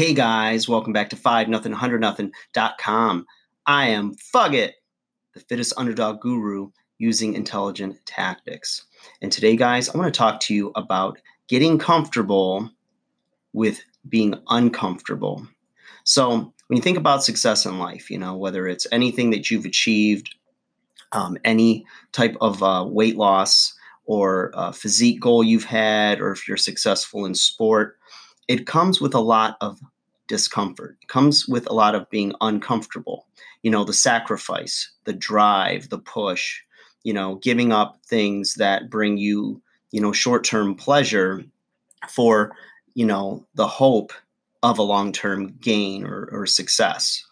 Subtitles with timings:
[0.00, 3.26] Hey guys, welcome back to 5 nothing 100 nothing.com.
[3.66, 4.70] I am Fugget,
[5.34, 8.86] the fittest underdog guru using intelligent tactics.
[9.20, 11.18] And today, guys, I want to talk to you about
[11.48, 12.70] getting comfortable
[13.52, 15.46] with being uncomfortable.
[16.04, 19.66] So, when you think about success in life, you know, whether it's anything that you've
[19.66, 20.34] achieved,
[21.12, 23.74] um, any type of uh, weight loss
[24.06, 27.98] or uh, physique goal you've had, or if you're successful in sport,
[28.50, 29.78] it comes with a lot of
[30.26, 30.96] discomfort.
[31.02, 33.28] It comes with a lot of being uncomfortable.
[33.62, 36.60] You know, the sacrifice, the drive, the push,
[37.04, 41.44] you know, giving up things that bring you, you know, short term pleasure
[42.08, 42.56] for,
[42.94, 44.12] you know, the hope
[44.64, 47.24] of a long term gain or, or success.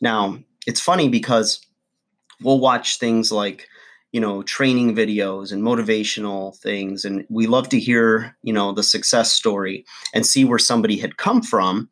[0.00, 1.64] Now, it's funny because
[2.42, 3.68] we'll watch things like
[4.14, 8.82] you know training videos and motivational things and we love to hear you know the
[8.84, 11.90] success story and see where somebody had come from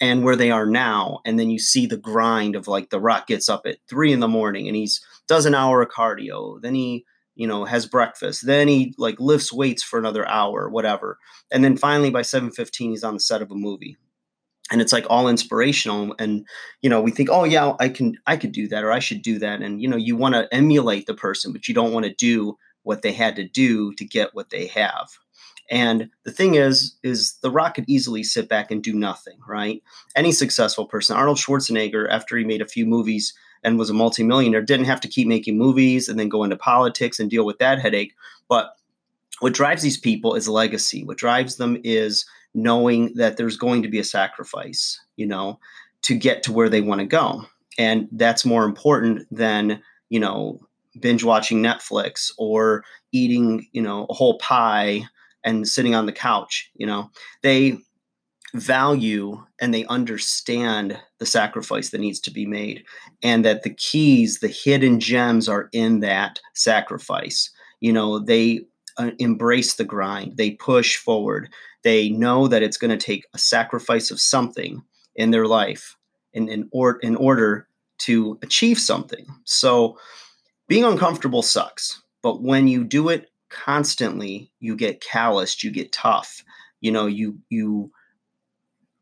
[0.00, 1.20] and where they are now.
[1.24, 4.18] And then you see the grind of like the rock gets up at three in
[4.18, 6.60] the morning and he's does an hour of cardio.
[6.60, 8.44] Then he you know has breakfast.
[8.44, 11.18] Then he like lifts weights for another hour whatever.
[11.52, 13.96] And then finally by 7.15 he's on the set of a movie
[14.72, 16.44] and it's like all inspirational and
[16.80, 19.22] you know we think oh yeah i can i could do that or i should
[19.22, 22.04] do that and you know you want to emulate the person but you don't want
[22.04, 25.10] to do what they had to do to get what they have.
[25.70, 29.82] And the thing is is the rock could easily sit back and do nothing right?
[30.16, 33.32] Any successful person arnold schwarzenegger after he made a few movies
[33.64, 37.20] and was a multimillionaire didn't have to keep making movies and then go into politics
[37.20, 38.12] and deal with that headache
[38.48, 38.76] but
[39.42, 43.88] what drives these people is legacy what drives them is knowing that there's going to
[43.88, 45.58] be a sacrifice, you know,
[46.02, 47.44] to get to where they want to go.
[47.78, 50.60] And that's more important than, you know,
[51.00, 55.04] binge watching Netflix or eating, you know, a whole pie
[55.44, 57.10] and sitting on the couch, you know.
[57.42, 57.78] They
[58.54, 62.84] value and they understand the sacrifice that needs to be made
[63.22, 67.50] and that the keys, the hidden gems are in that sacrifice.
[67.80, 68.60] You know, they
[68.98, 71.48] uh, embrace the grind, they push forward,
[71.82, 74.82] they know that it's going to take a sacrifice of something
[75.16, 75.96] in their life
[76.32, 79.26] in, in, or, in order to achieve something.
[79.44, 79.98] So
[80.68, 86.44] being uncomfortable sucks, but when you do it constantly, you get calloused, you get tough.
[86.80, 87.92] You know, you you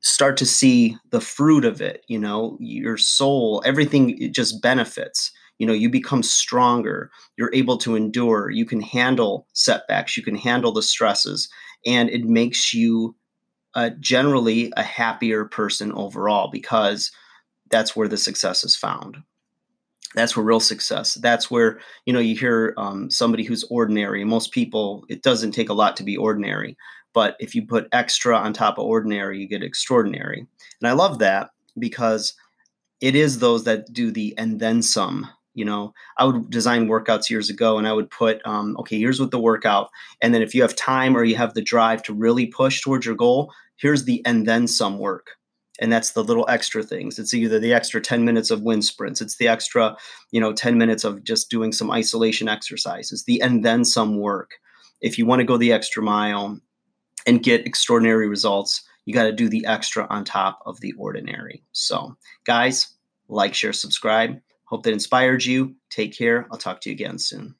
[0.00, 5.30] start to see the fruit of it, you know, your soul, everything it just benefits.
[5.58, 10.36] You know, you become stronger, you're able to endure, you can handle setbacks, you can
[10.36, 11.48] handle the stresses
[11.86, 13.14] and it makes you
[13.74, 17.12] uh, generally a happier person overall because
[17.70, 19.18] that's where the success is found.
[20.14, 24.24] That's where real success that's where you know you hear um, somebody who's ordinary.
[24.24, 26.76] Most people it doesn't take a lot to be ordinary
[27.14, 30.46] but if you put extra on top of ordinary you get extraordinary.
[30.80, 32.34] And i love that because
[33.00, 37.28] it is those that do the and then some you know i would design workouts
[37.28, 39.90] years ago and i would put um, okay here's what the workout
[40.22, 43.04] and then if you have time or you have the drive to really push towards
[43.04, 45.30] your goal here's the and then some work.
[45.80, 47.20] And that's the little extra things.
[47.20, 49.20] It's either the extra 10 minutes of wind sprints.
[49.20, 49.96] It's the extra
[50.32, 54.52] you know 10 minutes of just doing some isolation exercises the and then some work.
[55.00, 56.60] If you want to go the extra mile
[57.26, 61.62] and get extraordinary results you got to do the extra on top of the ordinary.
[61.72, 62.14] So
[62.44, 62.88] guys
[63.28, 65.76] like share subscribe Hope that inspired you.
[65.90, 66.46] Take care.
[66.50, 67.54] I'll talk to you again soon.